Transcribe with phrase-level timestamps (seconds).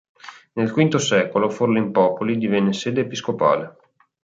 [0.53, 3.77] Nel V secolo Forlimpopoli divenne sede episcopale.